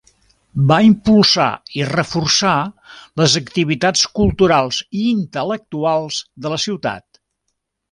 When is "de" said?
6.47-6.57